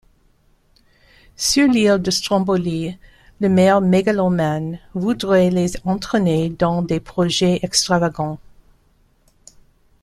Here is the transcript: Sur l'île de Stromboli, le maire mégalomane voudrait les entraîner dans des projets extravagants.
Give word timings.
Sur 1.35 1.67
l'île 1.67 1.99
de 1.99 2.09
Stromboli, 2.09 2.97
le 3.39 3.49
maire 3.49 3.81
mégalomane 3.81 4.79
voudrait 4.95 5.51
les 5.51 5.73
entraîner 5.85 6.49
dans 6.49 6.81
des 6.81 6.99
projets 6.99 7.59
extravagants. 7.61 8.39